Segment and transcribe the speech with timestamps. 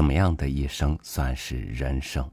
[0.00, 2.26] 怎么样的一生算是人生？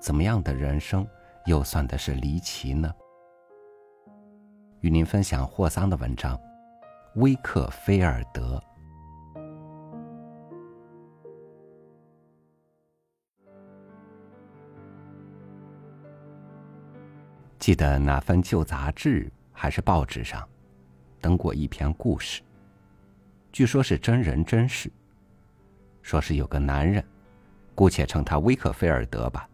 [0.00, 1.06] 怎么样的人生
[1.46, 2.92] 又算的是离奇呢？
[4.80, 6.36] 与您分享霍桑的文章
[7.14, 8.60] 《威克菲尔德》。
[17.60, 20.44] 记得哪份旧杂志还是报纸上，
[21.20, 22.42] 登过一篇故事。
[23.52, 24.90] 据说是真人真事。
[26.04, 27.02] 说是有个男人，
[27.74, 29.48] 姑且称他威克菲尔德吧，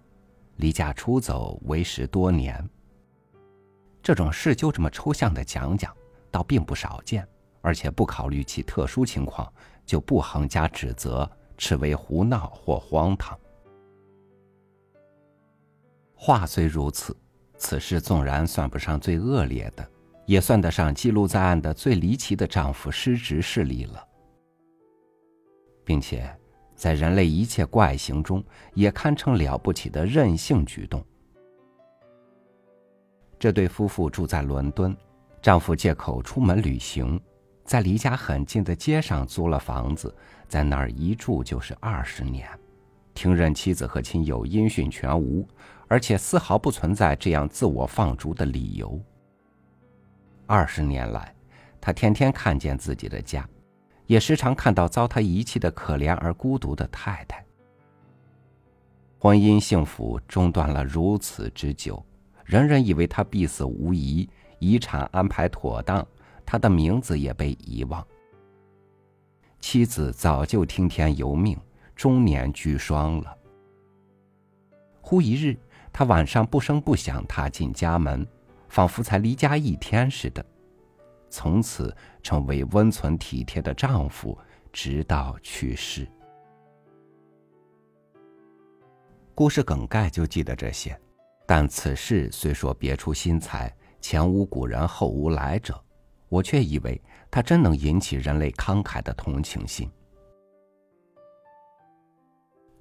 [0.56, 2.68] 离家出走为时多年。
[4.02, 5.96] 这种事就这么抽象的讲讲，
[6.28, 7.26] 倒并不少见，
[7.60, 9.50] 而且不考虑其特殊情况，
[9.86, 13.38] 就不横加指责，斥为胡闹或荒唐。
[16.14, 17.16] 话虽如此。
[17.62, 19.86] 此事纵然算不上最恶劣的，
[20.24, 24.02] 也算得上记录在案的最离奇的丈夫失职事例了，
[25.84, 26.34] 并且，
[26.80, 28.42] 在人类一切怪行中，
[28.72, 31.04] 也堪称了不起的任性举动。
[33.38, 34.96] 这对夫妇住在伦敦，
[35.42, 37.20] 丈夫借口出门旅行，
[37.66, 40.16] 在离家很近的街上租了房子，
[40.48, 42.48] 在那儿一住就是二十年，
[43.12, 45.46] 听任妻子和亲友音讯全无。
[45.86, 48.98] 而且丝毫不存在这样自我放逐的理由。
[50.46, 51.34] 二十年来，
[51.78, 53.46] 他天天看见自己的家，
[54.10, 57.46] 也时常看到遭他遗弃的可怜而孤独的太太。
[59.20, 62.04] 婚姻幸福中断了如此之久，
[62.44, 64.28] 人人以为他必死无疑，
[64.58, 66.04] 遗产安排妥当，
[66.44, 68.04] 他的名字也被遗忘。
[69.60, 71.56] 妻子早就听天由命，
[71.94, 73.32] 中年居孀了。
[75.00, 75.56] 忽一日。
[75.92, 78.24] 他晚上不声不响踏进家门，
[78.68, 80.44] 仿佛才离家一天似的，
[81.30, 84.36] 从此成为温存体贴的丈夫，
[84.72, 86.06] 直到去世。
[89.34, 91.00] 故事梗概就记得这些，
[91.46, 95.82] 但此事虽说别出心裁，前无古人后无来者，
[96.28, 97.00] 我却以为
[97.30, 99.90] 它真能引起人类慷慨的同情心。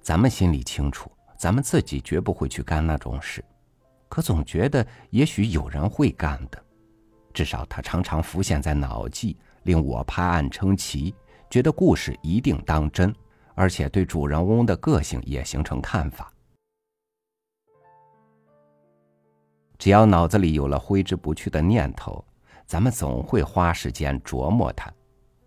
[0.02, 1.10] 咱们心里清楚。
[1.38, 3.42] 咱们自己绝不会去干那种事，
[4.10, 6.62] 可总觉得也许有人会干的，
[7.32, 11.14] 至少他常常浮现在脑际，令我拍案称奇，
[11.48, 13.14] 觉得故事一定当真，
[13.54, 16.32] 而且对主人翁的个性也形成看法。
[19.78, 22.22] 只要脑子里有了挥之不去的念头，
[22.66, 24.92] 咱们总会花时间琢磨它。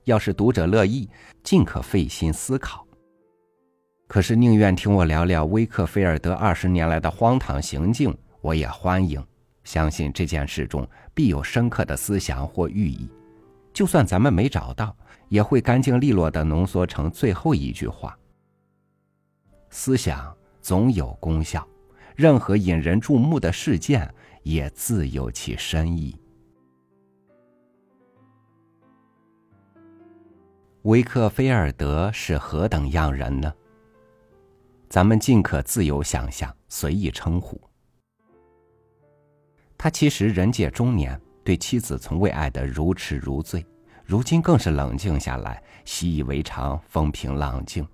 [0.05, 1.09] 要是读者乐意，
[1.43, 2.85] 尽可费心思考。
[4.07, 9.23] 可是宁愿听我聊聊威克菲尔德二十年来的荒唐行径，我也欢迎。
[9.63, 13.09] 相信这件事中必有深刻的思想或寓意，
[13.71, 14.95] 就算咱们没找到，
[15.29, 18.17] 也会干净利落的浓缩成最后一句话：
[19.69, 21.67] 思想总有功效，
[22.15, 24.13] 任何引人注目的事件
[24.43, 26.15] 也自有其深意。
[30.83, 33.53] 维克菲尔德是何等样人呢？
[34.89, 37.59] 咱们尽可自由想象，随意称呼。
[39.83, 43.65] 他其实人届中年，对妻子从未爱得如痴如醉，
[44.05, 47.85] 如今更是冷静下来，习以为常，风平浪静。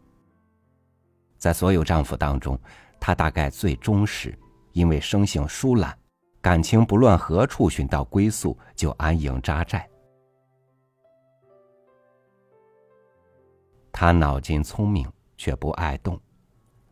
[1.39, 2.55] 在所有丈夫当中，
[2.99, 4.37] 他大概最忠实，
[4.71, 5.97] 因为生性疏懒，
[6.41, 9.89] 感情不论何处寻到归宿，就安营扎寨。
[13.91, 16.21] 他脑筋聪明，却不爱动。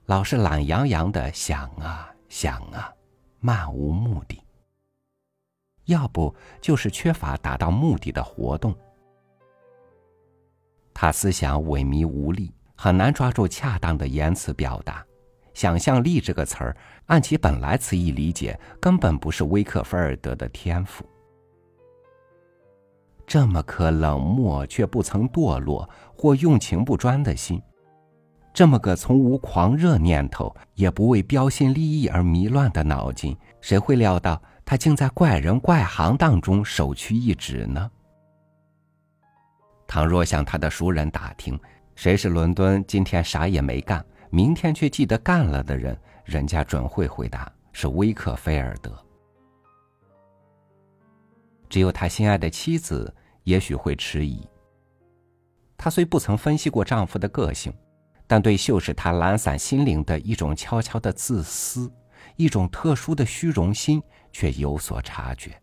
[0.08, 2.92] 老是懒洋洋的想啊想啊，
[3.40, 4.42] 漫无目的。
[5.88, 8.74] 要不就是缺乏达到目的的活动。
[10.94, 15.06] 他思想萎靡无力，很难抓住恰当的言辞表达。
[15.54, 16.78] 想象力这个词儿，
[17.08, 21.04] 按其本来词义理解，根本不是威克菲尔德的天赋。
[23.26, 27.62] 这么颗冷漠却不曾堕落或用情不专的心。
[28.54, 37.90] 这么个从无狂热念头，也不为标新立异而迷乱的脑筋，谁会料到他竟在怪人怪行当中首屈一指呢？
[39.88, 41.58] 倘若向他的熟人打听，
[41.96, 48.92] 谁是伦敦今天啥也没干，明天却记得干了的人，人家准会回答是威克菲尔德。
[51.70, 53.16] 只有他心爱的妻子
[53.46, 54.46] 也许会迟疑。
[55.78, 57.74] 她虽不曾分析过丈夫的个性。
[58.30, 61.90] 但对秀使他懒散心灵的一种悄悄的自私，
[62.36, 65.60] 一种特殊的虚荣心，却有所察觉。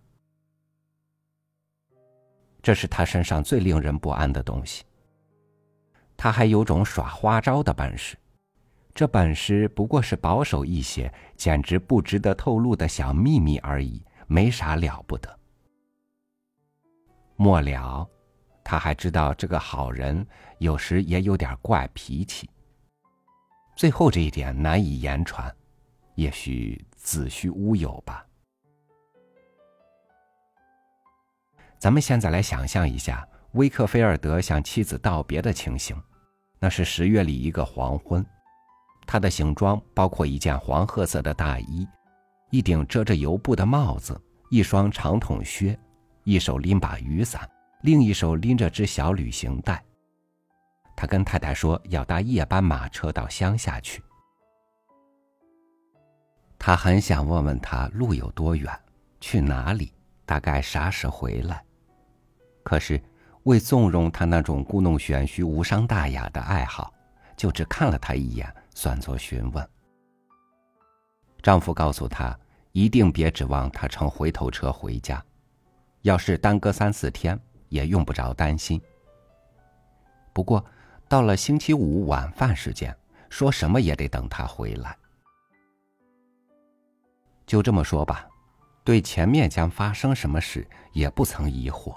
[2.62, 4.84] 这是他身上最令人不安的东西。
[6.16, 8.16] 他还有种耍花招的本事，
[8.94, 15.38] 这本事不过是保守一些、简直不值得透露的小秘密而已，没啥了不得。
[17.36, 18.08] 末了，
[18.62, 20.26] 他还知道这个好人
[20.58, 22.48] 有时也有点怪脾气。
[23.76, 25.54] 最后这一点难以言传，
[26.14, 28.24] 也许子虚乌有吧。
[31.84, 35.94] 咱们现在来想象一下威克菲尔德向妻子道别的情形，
[36.58, 38.24] 那是十月里一个黄昏，
[39.06, 41.86] 他的行装包括一件黄褐色的大衣，
[42.48, 45.78] 一顶遮着油布的帽子，一双长筒靴，
[46.22, 47.46] 一手拎把雨伞，
[47.82, 49.84] 另一手拎着只小旅行袋。
[50.96, 54.02] 他跟太太说要搭夜班马车到乡下去，
[56.58, 58.72] 他很想问问他路有多远，
[59.20, 59.92] 去哪里，
[60.24, 61.62] 大概啥时回来。
[62.64, 63.00] 可是，
[63.44, 66.92] 为纵容他那种故弄玄虚、无伤大雅的爱好，
[67.36, 69.68] 就只看了他一眼，算作询问。
[71.42, 72.36] 丈夫告诉她，
[72.72, 75.22] 一定别指望他乘回头车回家，
[76.00, 77.38] 要是耽搁三四天，
[77.68, 78.80] 也用不着担心。
[80.32, 80.64] 不过，
[81.06, 82.96] 到了星期五晚饭时间，
[83.28, 84.96] 说什么也得等他回来。
[87.46, 88.26] 就这么说吧，
[88.82, 91.94] 对前面将发生什么事也不曾疑惑。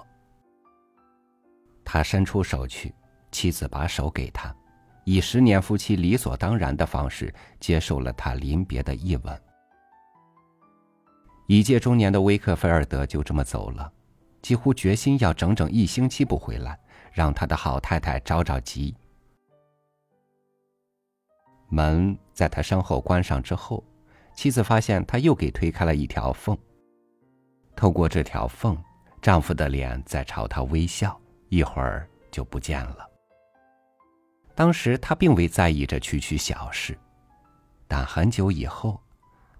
[1.90, 2.94] 他伸出手去，
[3.32, 4.54] 妻子把手给他，
[5.04, 9.42] 以十年夫妻理所当然的方式接受了他临别的一吻。
[11.46, 13.90] 已届中年的威克菲尔德就这么走了，
[14.42, 16.78] 几乎决心要整整一星期不回来，
[17.10, 18.94] 让他的好太太着着急。
[21.70, 23.82] 门在他身后关上之后，
[24.34, 26.54] 妻子发现他又给推开了一条缝。
[27.74, 28.76] 透过这条缝，
[29.22, 31.18] 丈夫的脸在朝她微笑。
[31.48, 33.08] 一会儿就不见了。
[34.54, 36.98] 当时他并未在意这区区小事，
[37.86, 39.00] 但很久以后，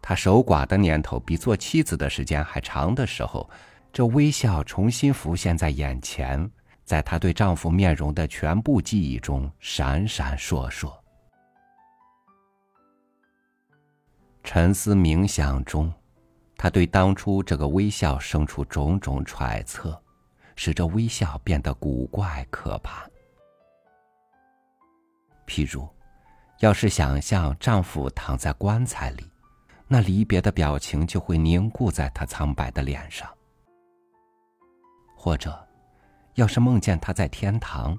[0.02, 3.49] 他守寡的年头比做妻子的时间还长的时候，
[3.93, 6.50] 这微笑重新浮现在眼前，
[6.85, 10.93] 在她对丈夫面容的全部记忆中闪闪烁烁。
[14.43, 15.93] 沉思冥想中，
[16.56, 20.00] 他对当初这个微笑生出种种揣测。
[20.58, 23.08] 使这微笑变得古怪可怕。
[25.46, 25.88] 譬如，
[26.58, 29.31] 要是想象丈夫躺在棺材里，
[29.87, 33.28] 那离别的表情就会凝固在他苍白的脸上；
[35.16, 35.56] 或者，
[36.34, 37.96] 要是梦见他在天堂，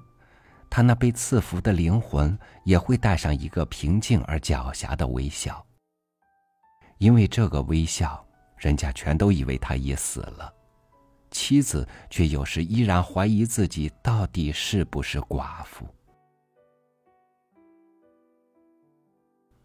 [0.68, 5.64] 他那被赐福的灵魂也会带上一个平静而狡黠的微笑，
[6.98, 8.22] 因为这个微笑，
[8.58, 10.52] 人家全都以为他已死了。
[11.30, 15.86] 妻子却有时依然怀疑自己到底是不是寡妇。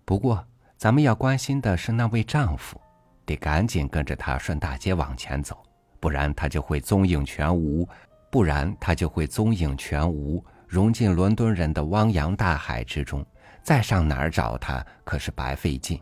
[0.03, 0.45] 不过，
[0.77, 2.79] 咱们要关心的是那位丈夫，
[3.25, 5.63] 得赶紧跟着他顺大街往前走，
[5.99, 7.87] 不然他就会踪影全无；
[8.29, 13.25] 不然他就会踪影全无，融进伦敦人的汪洋大海之中，
[13.63, 15.99] 再上哪儿找他可是白费劲。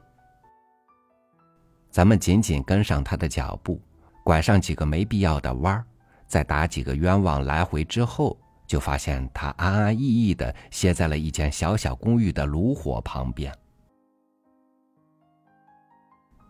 [1.90, 3.82] 咱们紧紧跟上他的脚步。
[4.24, 5.86] 拐上几个没必要的弯儿，
[6.28, 13.54] 再打几个冤枉来回之后，就发现他安安逸逸的歇在了一间小小公寓的炉火旁边。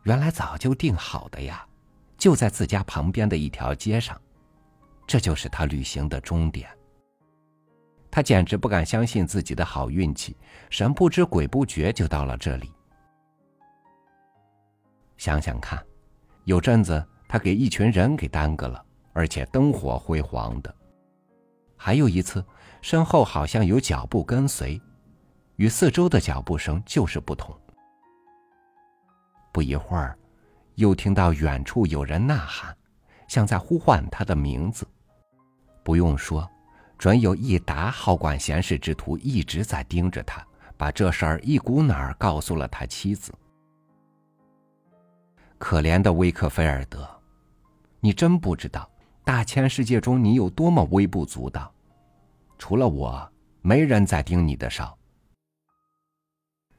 [0.03, 1.65] 原来早就定好的呀，
[2.17, 4.21] 就在自家旁边的一条街上，
[5.07, 6.69] 这就是他旅行的终点。
[8.11, 10.37] 他简直不敢相信自己的好运气，
[10.69, 12.71] 神不知鬼不觉就到了这里。
[15.17, 15.83] 想想看，
[16.43, 17.03] 有阵子。
[17.33, 20.71] 他给一群人给耽搁了，而且灯火辉煌的。
[21.75, 22.45] 还有一次，
[22.79, 24.79] 身后好像有脚步跟随，
[25.55, 27.51] 与四周的脚步声就是不同。
[29.51, 30.15] 不一会儿，
[30.75, 32.77] 又听到远处有人呐喊，
[33.27, 34.87] 像在呼唤他的名字。
[35.83, 36.47] 不用说，
[36.99, 40.45] 准有一达好管闲事之徒一直在盯着他，
[40.77, 43.33] 把这事儿一股脑儿告诉了他妻子。
[45.57, 47.09] 可怜的威克菲尔德。
[48.05, 48.91] 你真不知道，
[49.23, 51.73] 大千世界中你有多么微不足道，
[52.57, 53.31] 除了我，
[53.61, 54.93] 没人再盯你的梢。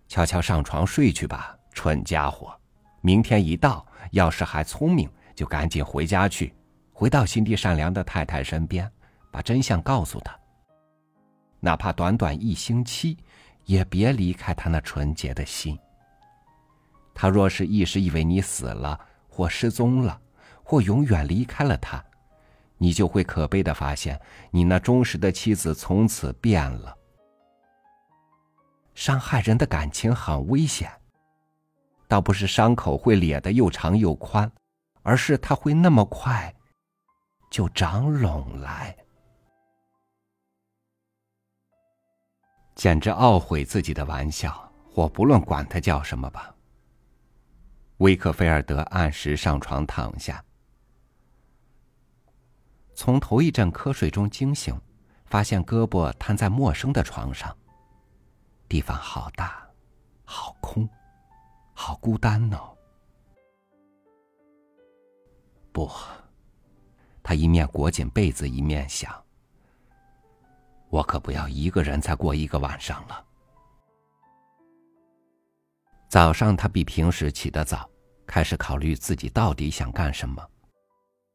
[0.06, 2.54] 悄悄上床睡去吧，蠢家伙！
[3.00, 6.54] 明天一到，要是还聪明，就赶紧回家去，
[6.92, 8.92] 回到心地善良的太太身边，
[9.32, 10.38] 把真相告诉她。
[11.58, 13.16] 哪怕短短一星期，
[13.64, 15.78] 也别离开他那纯洁的心。
[17.14, 20.20] 他若是一时以为你死了或失踪了，
[20.74, 22.04] 或永远离开了他，
[22.78, 26.98] 你就会可悲的发现，你那忠实的妻子从此变了。
[28.92, 30.90] 伤害人的感情很危险。
[32.08, 34.50] 倒不是伤口会裂得又长又宽，
[35.04, 36.52] 而是它会那么快
[37.48, 38.96] 就长拢来。
[42.74, 46.52] 简直懊悔自己的玩笑，我不论管他叫什么吧。
[47.98, 50.44] 威克菲尔德按时上床躺下，
[52.94, 54.74] 从头一阵瞌睡中惊醒，
[55.26, 57.54] 发现胳膊瘫在陌生的床上。
[58.68, 59.66] 地方好大，
[60.24, 60.88] 好空，
[61.74, 62.76] 好孤单哦。
[65.72, 65.90] 不，
[67.22, 69.12] 他一面裹紧被子，一面想。
[70.88, 73.24] 我可不要一个人再过一个晚上了。
[76.08, 77.90] 早上，他比平时起得早，
[78.24, 80.48] 开始考虑自己到底想干什么。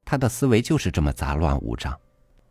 [0.10, 1.96] 他的思维就是这么杂乱无章，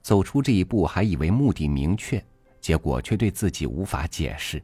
[0.01, 2.25] 走出这一步还以为目的明确，
[2.61, 4.63] 结果却对自己无法解释。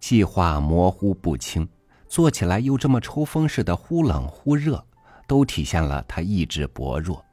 [0.00, 1.68] 计划模糊不清，
[2.08, 4.84] 做起来又这么抽风似的忽冷忽热，
[5.28, 7.24] 都体现了他意志薄弱。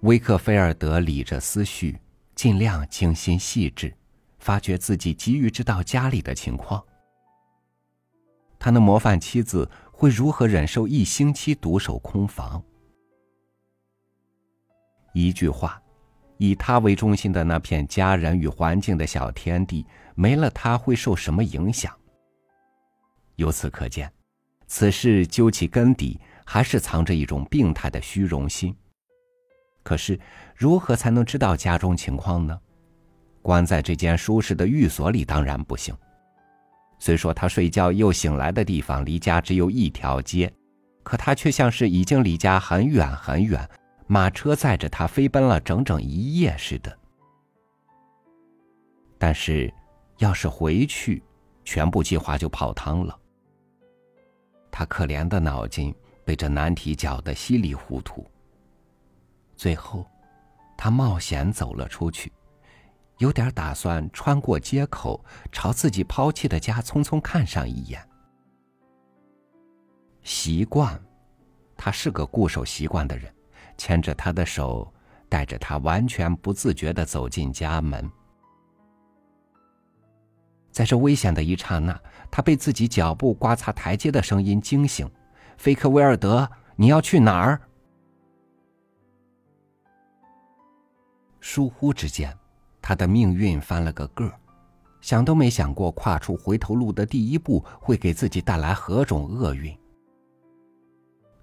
[0.00, 1.98] 威克菲尔德理着思绪，
[2.34, 3.94] 尽量精心细致，
[4.38, 6.82] 发觉自己急于知道家里的情况。
[8.58, 9.68] 他那模范妻子
[10.02, 12.60] 会如何忍受一星期独守空房？
[15.12, 15.80] 一句话，
[16.38, 21.96] 以他为中心的那片家人与环境的小天地，没了他会受什么影响？
[23.36, 24.12] 由此可见，
[24.66, 28.76] 此事究其根底，还是藏着一种病态的虚荣心。
[29.84, 30.18] 可是，
[30.56, 32.60] 如何才能知道家中情况呢？
[33.40, 35.96] 关在这间舒适的寓所里当然不行。
[37.04, 40.48] 虽说他睡觉又醒来的地方离家只有一条街，
[41.02, 43.68] 可他却像是已经离家很远很远，
[44.06, 46.96] 马车载着他飞奔了整整一夜似的。
[49.18, 49.74] 但是，
[50.18, 51.20] 要是回去，
[51.64, 53.18] 全部计划就泡汤了。
[54.70, 55.92] 他可怜的脑筋
[56.24, 58.24] 被这难题搅得稀里糊涂。
[59.56, 60.06] 最后，
[60.78, 62.32] 他冒险走了出去，
[63.22, 68.04] 有点打算穿过街口，朝自己抛弃的家匆匆看上一眼。
[70.24, 71.00] 习惯，
[71.76, 73.32] 他是个固守习惯的人，
[73.78, 74.92] 牵着他的手，
[75.28, 78.10] 带着他完全不自觉的走进家门。
[80.72, 81.96] 在这危险的一刹那，
[82.28, 85.08] 他被自己脚步刮擦台阶的声音惊醒
[85.56, 87.60] ：“菲克威尔德，你要去哪儿？”
[91.38, 92.36] 疏忽之间，
[92.82, 94.32] 他的命运翻了个个儿，
[95.00, 99.74] 想都没想过跨出回头路的第一步会给自己带来何种厄运。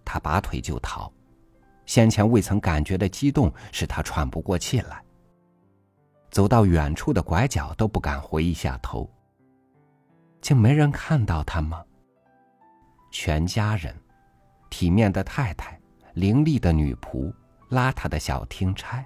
[0.03, 1.11] 他拔腿就逃，
[1.85, 5.01] 先前未曾感觉的激动使他喘不过气来。
[6.29, 9.09] 走到远处的拐角都不敢回一下头。
[10.41, 11.83] 竟没人看到他吗？
[13.11, 13.95] 全家人，
[14.69, 15.79] 体面的太太，
[16.13, 17.33] 伶俐的女仆，
[17.69, 19.03] 邋遢的小听差。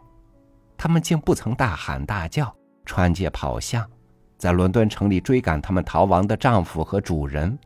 [0.83, 3.89] 他们竟不曾大喊大叫、穿街跑巷，
[4.37, 7.57] 在伦敦城里追赶他们逃亡的丈夫和主人。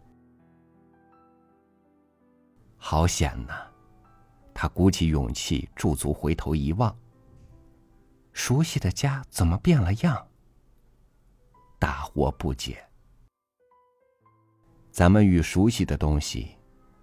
[2.77, 3.55] 好险呐！
[4.53, 6.95] 他鼓起勇气驻足回头一望，
[8.33, 10.27] 熟悉的家怎么变了样？
[11.79, 12.77] 大惑不解。
[14.91, 16.55] 咱们与熟悉的东西，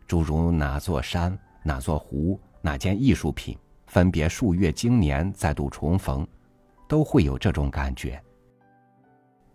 [0.07, 3.59] 诸如哪座山、哪座湖、哪件艺术品。
[3.87, 6.27] 分别数月经年，再度重逢，
[6.89, 8.21] 都会有这种感觉。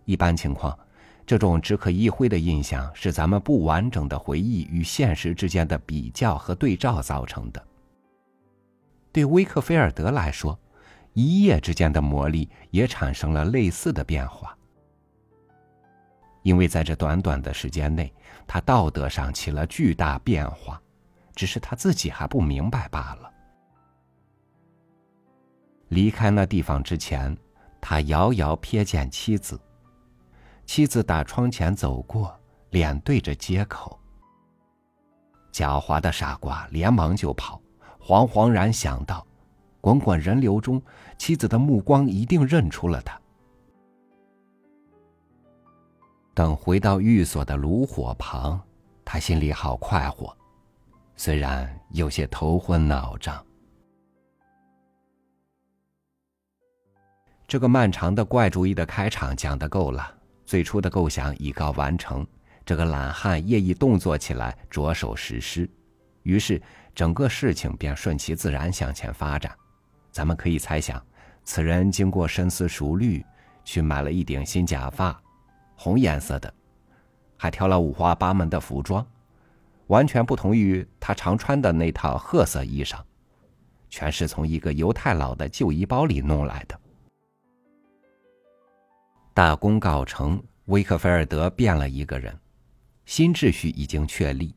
[0.05, 0.77] 一般情况，
[1.25, 7.63] 这种只可意会的印象是咱们不完整的回忆与现实之间的比较和对照造成的。
[9.11, 10.57] 对威克菲尔德来说，
[11.13, 14.55] 一夜之间的魔力也产生了类似的变化，
[16.43, 18.13] 因为在这短短的时间内，
[18.47, 20.81] 他道德上起了巨大变化，
[21.35, 23.31] 只是他自己还不明白罢了。
[25.89, 27.35] 离开那地方之前，
[27.81, 29.59] 他遥遥瞥见妻子。
[30.65, 32.33] 妻子打窗前走过，
[32.69, 33.99] 脸对着街口。
[35.51, 37.59] 狡猾的傻瓜连忙就跑，
[37.99, 39.25] 惶惶然想到，
[39.81, 40.81] 滚滚人流中，
[41.17, 43.19] 妻子的目光一定认出了他。
[46.35, 48.61] 等回到寓所的炉火旁，
[49.03, 50.37] 他心里好快活，
[51.15, 53.43] 虽然有些头昏脑胀。
[57.49, 60.07] 这个漫长的怪主意的开场讲的够了，
[60.45, 62.23] 最初的构想已告完成，
[62.63, 65.67] 这个懒汉业已动作起来，着手实施，
[66.21, 66.61] 于是
[66.93, 69.51] 整个事情便顺其自然向前发展。
[70.11, 71.03] 咱们可以猜想，
[71.43, 73.25] 此人经过深思熟虑，
[73.63, 75.19] 去买了一顶新假发，
[75.75, 76.53] 红颜色的，
[77.35, 79.03] 还挑了五花八门的服装，
[79.87, 82.99] 完全不同于他常穿的那套褐色衣裳，
[83.89, 86.79] 全是从一个犹太佬的旧衣包里弄来的。
[89.33, 92.37] 大功告成，威克菲尔德变了一个人，
[93.05, 94.53] 新秩序已经确立，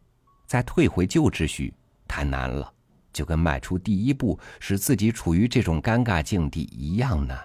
[0.47, 1.73] 再退回旧秩序
[2.09, 2.73] 太难了，
[3.13, 7.39] 就跟迈出第一步使自己处于这种尴尬境地一样难。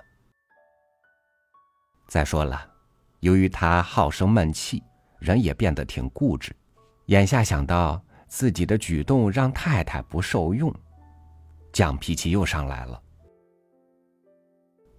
[2.08, 2.68] 再说了，
[3.20, 4.82] 由于他好生闷气，
[5.20, 6.56] 人也变得挺固执。
[7.08, 10.74] 眼下想到自己的举动让太太不受用，
[11.72, 13.02] 犟脾气又上来了。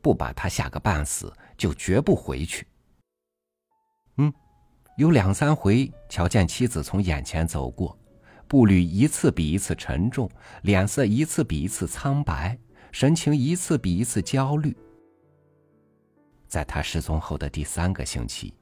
[0.00, 2.66] 不把他吓个半死，就绝不回去。
[4.16, 4.32] 嗯，
[4.96, 7.98] 有两三回瞧见妻子从眼前走过，
[8.46, 10.30] 步履一次比一次沉重，
[10.62, 12.56] 脸色一次比一次苍白，
[12.92, 14.74] 神情一次比一次焦虑。
[16.46, 18.54] 在他失踪后的第三个星期，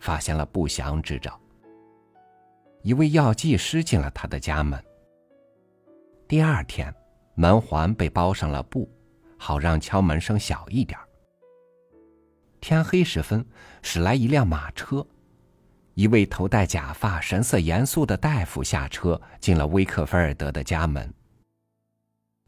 [0.00, 1.38] 发现了不祥之兆。
[2.82, 4.82] 一位药剂师进了他的家门。
[6.26, 6.94] 第二天，
[7.34, 8.90] 门环被包上了布，
[9.36, 10.98] 好让敲门声小一点。
[12.64, 13.44] 天黑时分，
[13.82, 15.06] 驶来一辆马车，
[15.92, 21.12] 一位头戴假发、神色严肃的大夫下车，进了威克菲尔德的家门。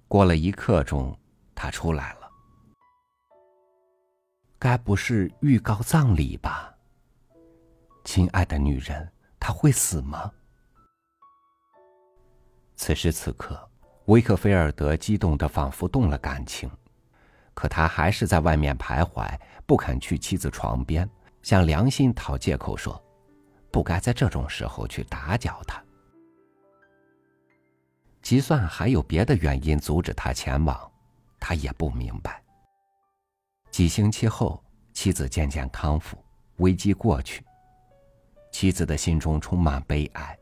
[0.09, 1.15] 过了一刻钟，
[1.55, 2.31] 他出来了。
[4.59, 6.75] 该不是预告葬礼吧？
[8.03, 10.33] 亲爱的女人，她会死吗？
[12.75, 13.69] 此时此刻，
[14.07, 16.71] 威克菲尔德激动的仿佛动了感情，
[17.53, 19.29] 可他还是在外面徘徊，
[19.67, 21.09] 不肯去妻子床边，
[21.43, 23.03] 向良心讨借口说，
[23.71, 25.83] 不该在这种时候去打搅他。
[28.23, 30.91] 就算还有别的原因阻止他前往，
[31.39, 32.43] 他也不明白。
[33.71, 34.63] 几星期后，
[34.93, 36.17] 妻子渐渐康复，
[36.57, 37.45] 危机过去。
[38.51, 40.37] 妻子的心中充满悲哀，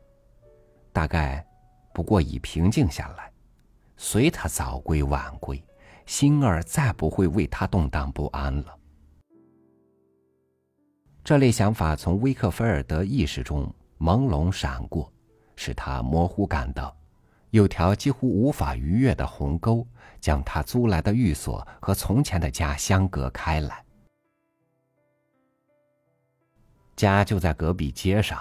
[0.93, 1.45] 大概
[1.93, 3.31] 不过已平静下来，
[3.97, 5.61] 随他早归晚归，
[6.05, 8.77] 心儿再不会为他动荡不安了。
[11.25, 15.11] 这类想法从威克菲尔德意识中朦胧闪过，
[15.55, 16.95] 使他模糊感到。
[17.49, 19.87] 有条几乎无法逾越的鸿沟，
[20.21, 23.83] 将他租来的寓所和从前的家相隔开来。
[26.95, 28.39] 家就在隔壁街上。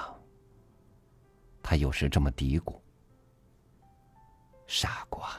[1.63, 2.79] 他有时这么嘀咕
[4.69, 5.31] ：“傻瓜，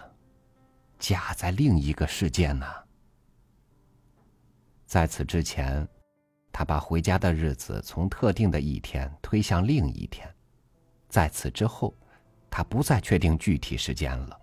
[0.97, 2.65] 家在另一个世界呢。”
[4.87, 5.87] 在此之前，
[6.57, 10.25] 他把回家的日子从特定的一天推向另一天；
[11.09, 11.93] 在此之后。
[12.49, 14.39] 他不再确定具体时间了。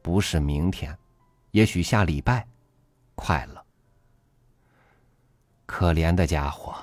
[0.00, 0.96] 不是明天，
[1.50, 2.48] 也许下礼拜，
[3.14, 3.62] 快了。
[5.66, 6.74] 可怜的家伙，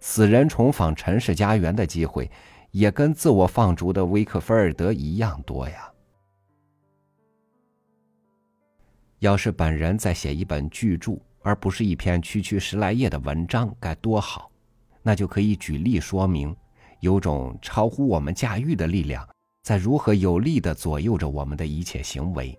[0.00, 2.30] 死人重访尘世家园的机会，
[2.70, 5.92] 也跟自我放逐的威克菲尔德一样多呀。
[9.18, 14.50] 要是本人在写一本巨著，而不是一篇区区十来页的文章，该多好！
[15.02, 16.54] 那就可以举例说明。
[17.00, 19.26] 有种超乎我们驾驭的力量，
[19.62, 22.58] 在如何有力的左右着我们的一切行为，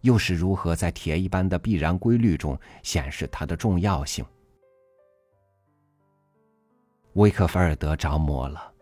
[0.00, 4.24] 又是如何在铁一般的必然规律中显示它的重要性？
[7.12, 8.72] 威克菲尔德着魔了，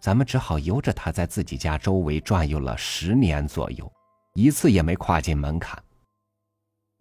[0.00, 3.92] 咱们只好由着他在自己家周围转悠了十年左右，
[4.32, 5.78] 一次也没跨进门槛。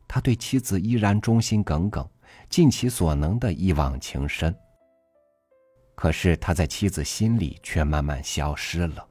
[0.07, 2.07] 他对妻子依然忠心耿耿，
[2.49, 4.55] 尽其所能的一往情深。
[5.95, 9.05] 可是他在妻子心里却慢慢消失了。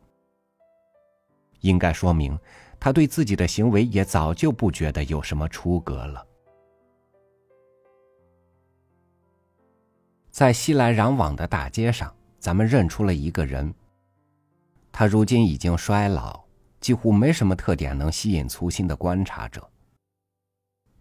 [1.61, 2.39] 应该说明，
[2.79, 6.25] 他对自己的行为也早就不觉得有什么出格了。
[10.31, 13.75] 在熙来攘往的大街上，咱们认出了一个人。
[14.93, 16.45] 他如今已经衰老，
[16.81, 19.69] 几乎没什么特点能吸引粗心的观察者。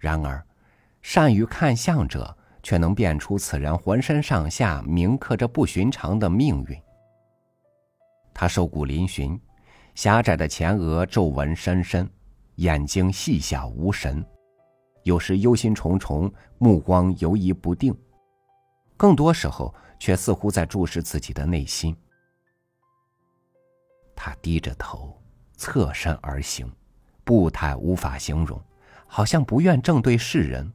[0.06, 0.46] 然而，
[1.02, 2.38] 善于看相者。
[2.66, 6.76] 却能辨出此人浑身上下铭刻着不寻常的命运。
[8.34, 9.40] 他瘦骨嶙峋，
[9.94, 12.10] 狭窄的前额皱纹深深，
[12.56, 14.26] 眼睛细小无神，
[15.04, 17.96] 有时忧心忡忡，目光游移不定，
[18.98, 21.96] 更多时候却似乎在注视自己的内心。
[24.16, 25.16] 他低着头，
[25.56, 26.68] 侧身而行，
[27.24, 28.60] 步态无法形容，
[29.16, 30.70] 好像不愿正对世人。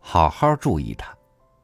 [0.00, 1.14] 好好注意他，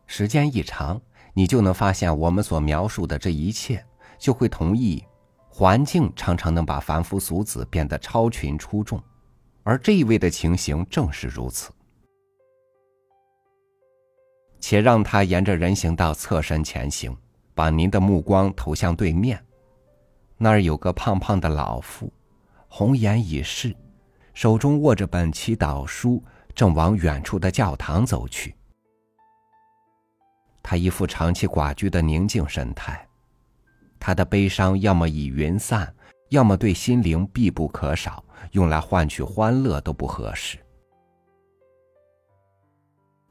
[0.07, 1.01] 时间一长，
[1.33, 3.83] 你就能发现我们所描述的这一切，
[4.19, 5.03] 就会同意，
[5.49, 9.03] 环境常常能把凡夫俗子变得超群出众，
[9.63, 11.73] 而这一位的情形正是如此。
[14.61, 17.17] 且让他沿着人行道侧身前行，
[17.55, 19.43] 把您的目光投向对面，
[20.37, 22.13] 那儿有个胖胖的老妇，
[22.69, 23.75] 红颜已逝，
[24.35, 26.23] 手中握着本祈祷书，
[26.55, 28.55] 正往远处的教堂走去。
[30.63, 33.07] 他一副长期寡居的宁静神态，
[33.99, 35.93] 他的悲伤要么已云散，
[36.29, 40.59] 要么对心灵必不可少，用来换取欢乐都不合适。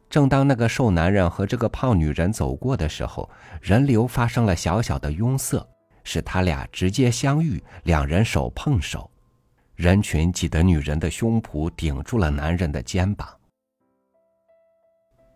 [0.10, 3.30] 正当那个瘦男人和这个胖女人走过的时候，
[3.62, 5.63] 人流发生了小小的拥塞，
[6.04, 9.12] 使他俩直接相遇，两人手碰手，
[9.78, 13.30] 人群挤得女人的胸脯顶住了男人的肩膀，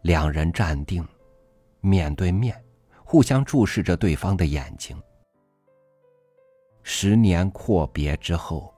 [0.01, 1.08] 两人站定，
[1.80, 2.60] 面对面，
[3.06, 4.99] 互相注视着对方的眼睛。
[6.82, 8.73] 十年阔别之后，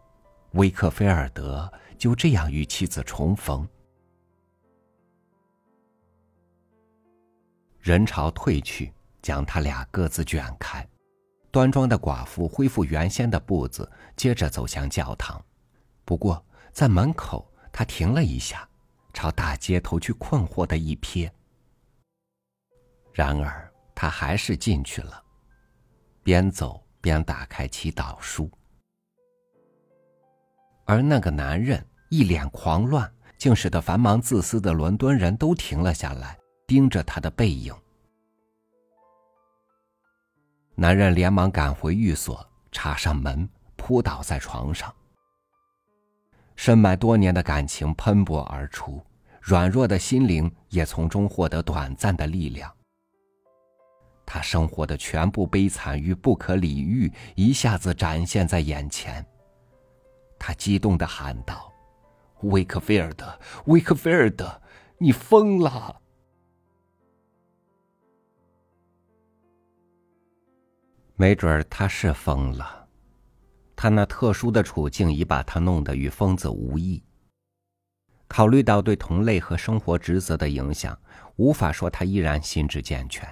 [0.52, 3.66] 威克菲尔德就这样与妻子重逢。
[7.80, 10.86] 人潮退去，将他俩各自卷开。
[11.52, 15.42] 端庄的寡妇恢复原先的步子，接着走向教堂。
[16.06, 18.68] 不过在门口，他停了一下，
[19.14, 21.30] 朝大街投去困惑的一瞥。
[23.14, 25.24] 然而他还是进去了，
[26.24, 28.50] 边走边打开祈祷书。
[30.86, 36.38] 而那个男人一脸狂乱，竟使得繁忙自私的伦敦人都停了下来。
[36.66, 37.76] 盯着他的背影，
[40.76, 44.92] 男人连忙赶回寓所，插上门，扑倒在床上。
[46.56, 49.02] 深埋多年的感情喷薄而出，
[49.42, 52.72] 软弱的心灵也从中获得短暂的力量。
[54.26, 59.26] 他生活的全部悲惨与不可理喻一下子展现在眼前。
[60.40, 61.72] 他激动的喊道
[62.44, 64.62] ：“威克菲尔德，威克菲尔德，
[64.98, 66.02] 你疯了！”
[71.16, 72.83] 没准儿他是疯了，
[73.84, 77.04] 他那特殊的处境已把他弄得与疯子无异。
[78.30, 80.98] 考虑到对同类和生活职责的影响，
[81.36, 83.28] 无法说他依然心智健全。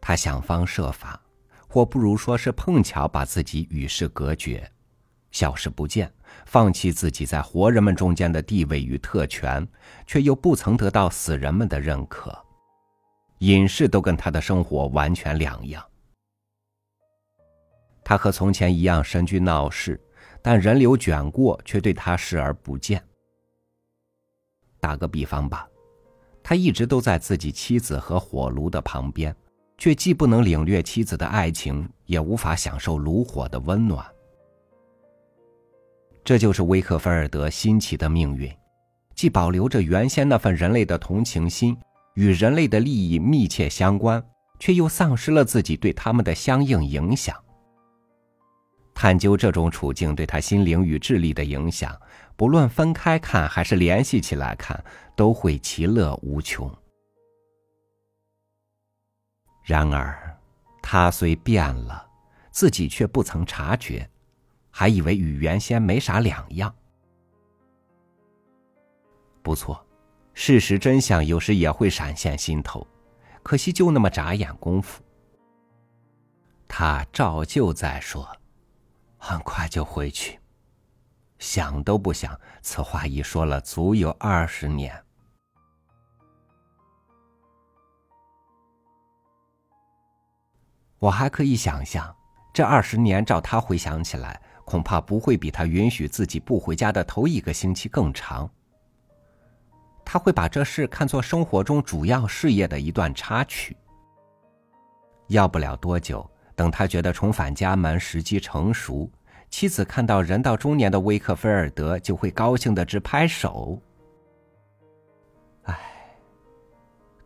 [0.00, 1.20] 他想方设法，
[1.66, 4.70] 或不如说是碰巧把自己与世隔绝，
[5.32, 6.08] 消失不见，
[6.44, 9.66] 放弃自己在活人们中间的地位与特权，
[10.06, 12.32] 却又不曾得到死人们的认可。
[13.38, 15.84] 隐士都跟他的生活完全两样。
[18.08, 20.00] 他和从前一样身居闹市，
[20.40, 23.02] 但人流卷过，却对他视而不见。
[24.78, 25.68] 打个比方吧，
[26.40, 29.34] 他一直都在自己妻子和火炉的旁边，
[29.76, 34.06] 却既不能领略妻子的爱情，也无法享受炉火的温暖。
[36.22, 38.48] 这就是威克菲尔德新奇的命运，
[39.16, 41.76] 既保留着原先那份人类的同情心。
[42.14, 44.24] 与人类的利益密切相关，
[44.60, 47.36] 却又丧失了自己对他们的相应影响。
[48.96, 51.94] 探究这种处境对他心灵与智力的影响，
[52.34, 54.82] 不论分开看还是联系起来看，
[55.14, 56.74] 都会其乐无穷。
[59.62, 60.34] 然而，
[60.82, 62.08] 他虽变了，
[62.50, 64.08] 自己却不曾察觉，
[64.70, 66.74] 还以为与原先没啥两样。
[69.42, 69.80] 不错。
[70.32, 72.86] 事实真相有时也会闪现心头，
[73.42, 75.02] 可惜就那么眨眼功夫。
[76.68, 78.28] 他照旧在说
[79.26, 80.38] ：“很快就回去。”
[81.40, 85.02] 想都不想，此话已说了足有二十年。
[91.00, 92.14] 我还可以想象，
[92.54, 98.48] 这二十年照他回想起来，恐怕不会比他允许自己不回家的头一个星期更长。
[100.04, 103.76] 他会把这事看作生活中主要事业的一段插曲。
[105.26, 109.10] 要不了多久，等他觉得重返家门时机成熟，
[109.48, 113.80] 妻子看到人到中年的威克菲尔德，就会高兴的直拍手。
[115.62, 115.78] 唉，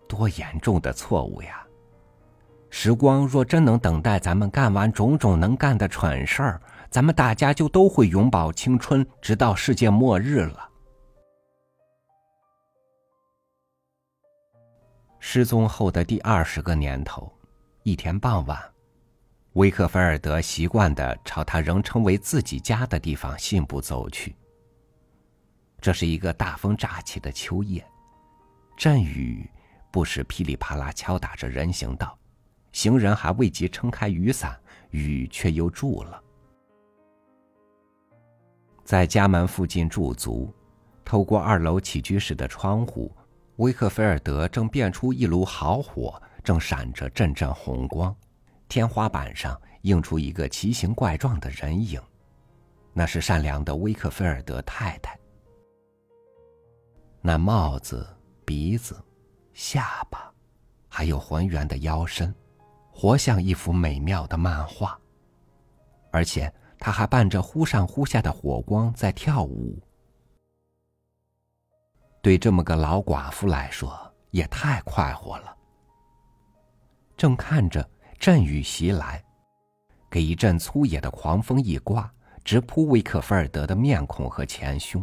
[0.07, 1.67] 多严重的错误呀！
[2.73, 10.71] 时光若真能等待咱们干完种种能干的蠢事儿，咱们大家就都会永葆青春，直到世界末日了。
[15.19, 17.31] 失踪后的第二十个年头，
[17.83, 18.57] 一天傍晚，
[19.55, 24.37] 威克菲尔德习惯的朝他仍称为自己家的地方信步走去。
[25.81, 27.85] 这是一个大风乍起的秋夜，
[28.77, 29.51] 阵雨
[29.91, 32.17] 不时噼里啪啦敲打着人行道，
[32.71, 34.57] 行人还未及撑开雨伞，
[34.91, 36.23] 雨却又住了。
[38.85, 40.55] 在家门附近驻足，
[41.05, 43.11] 透过二楼起居室的窗户，
[43.57, 48.15] 威克菲尔德正变出一炉好火，正闪着阵阵红光。
[48.71, 52.01] 天花板上映出一个奇形怪状的人影，
[52.93, 55.19] 那是善良的威克菲尔德太太。
[57.21, 58.09] 那帽子、
[58.45, 59.05] 鼻子、
[59.53, 60.33] 下巴，
[60.89, 62.33] 还有浑圆的腰身，
[62.93, 64.97] 活像一幅美妙的漫画。
[66.13, 69.77] 而且，他还伴着忽上忽下的火光在跳舞。
[72.23, 73.99] 对这么个老寡妇来说，
[74.31, 75.57] 也太快活了。
[77.17, 77.87] 正看着
[78.21, 79.25] 阵雨袭来，
[80.11, 82.13] 给一阵粗野的狂风一刮，
[82.45, 85.03] 直扑维克菲尔德的面孔和前胸。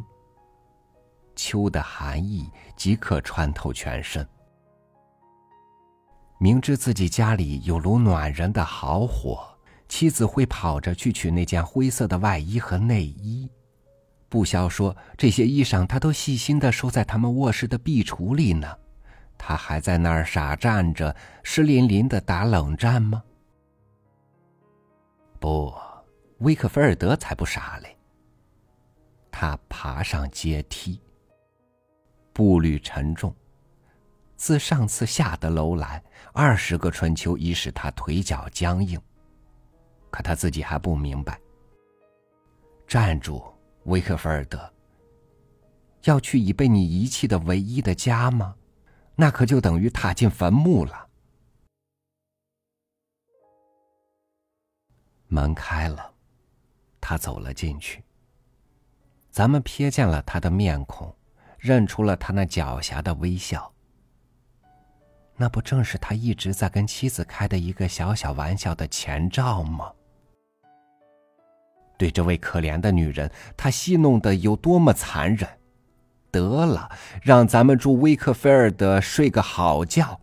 [1.36, 4.24] 秋的寒意即刻穿透全身。
[6.38, 9.44] 明知自己家里有炉暖人的好火，
[9.90, 13.50] 妻子会跑着去取那件灰色的外衣和内衣。
[14.30, 18.78] 不消说这些衣裳，他都细心的收在他们卧室的壁橱里呢。
[19.38, 23.24] 他还在那儿傻站着，湿淋淋的打冷战吗？
[25.40, 25.74] 不，
[26.40, 27.96] 威克菲尔德才不傻嘞。
[29.32, 31.00] 他爬上阶梯。
[32.34, 33.36] 步履沉重。
[34.36, 39.02] 自上次下得楼来，二十个春秋已使他腿脚僵硬。
[40.12, 41.40] 可他自己还不明白。
[42.88, 43.44] 站住，
[43.86, 44.72] 维克菲尔德。
[46.04, 48.56] 要去已被你遗弃的唯一的家吗？
[49.18, 51.10] 那可就等于踏进坟墓了。
[55.28, 56.14] 门开了，
[57.02, 58.02] 他走了进去。
[59.30, 61.14] 咱们瞥见了他的面孔。
[61.60, 63.74] 认出了他那狡黠的微笑，
[65.36, 69.92] 那不正是他一直在跟妻子开的一个小小玩笑的前兆吗？
[71.98, 75.57] 对这位可怜的女人，他戏弄的有多么残忍！
[76.38, 76.90] 得了，
[77.22, 80.20] 让咱们住威克菲尔德睡个好觉。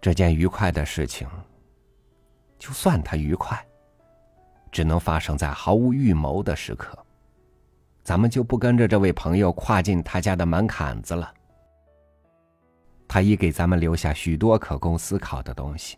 [0.00, 1.28] 这件愉快的事情，
[2.58, 3.64] 就算他愉快。
[4.70, 6.96] 只能发生在毫无预谋的时刻。
[8.04, 11.32] 咱们就不跟着这位朋友跨进他家的门槛子了。
[13.08, 15.96] 他已给咱们留下许多可供思考的东西，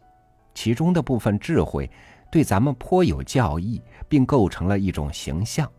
[0.55, 1.91] 其中的部分智慧
[2.31, 5.71] 对咱们颇有教益，并构成了一种形象。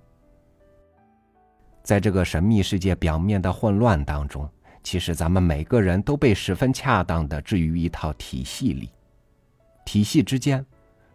[1.82, 4.48] 在这个神秘世界表面的混乱当中，
[4.84, 8.90] 其实咱们每个人都被十分恰当的置于一套体系里，
[9.86, 10.64] 体系之间。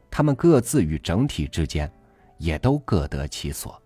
[0.09, 1.93] 他们各自与整体之间，
[2.39, 3.81] 也都各得其所。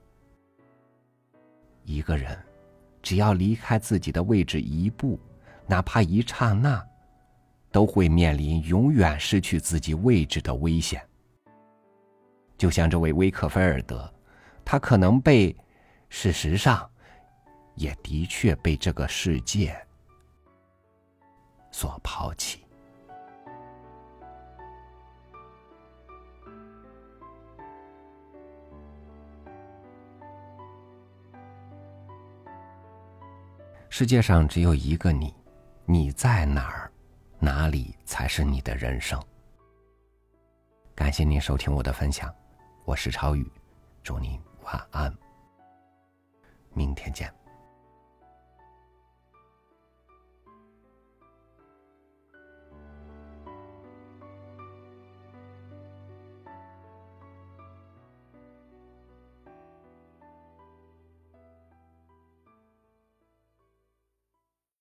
[1.82, 2.38] 一个人，
[3.02, 5.18] 只要离开自己的位置一步，
[5.66, 6.80] 哪怕一刹那，
[7.72, 11.02] 都会面临永远失去自己位置的危险。
[12.60, 14.12] 就像这位威克菲尔德，
[14.66, 15.56] 他可能被，
[16.10, 16.86] 事实上，
[17.74, 19.74] 也的确被这个世界
[21.70, 22.62] 所抛弃。
[33.88, 35.34] 世界上只有一个你，
[35.86, 36.92] 你在哪儿，
[37.38, 39.18] 哪里才是你的人生。
[40.94, 42.30] 感谢您收听我的分享，
[42.90, 43.48] 我是超宇，
[44.02, 45.16] 祝您晚安，
[46.74, 47.32] 明天见。